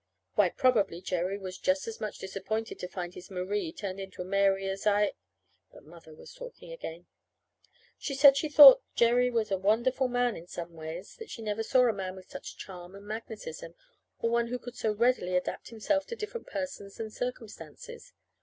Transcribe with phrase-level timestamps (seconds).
[0.33, 4.25] Why, probably Jerry was just as much disappointed to find his Marie turned into a
[4.25, 5.13] Mary as I
[5.71, 7.05] But Mother was talking again.
[7.99, 11.43] She said that she thought Jerry was a wonderful man, in some ways; that she
[11.43, 13.75] never saw a man with such charm and magnetism,
[14.17, 18.11] or one who could so readily adapt himself to different persons and circumstances.